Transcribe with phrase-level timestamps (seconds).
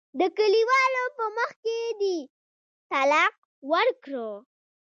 [0.19, 2.17] د کلیوالو په مخ کې دې
[2.89, 3.35] طلاق
[3.71, 4.27] ورکړه.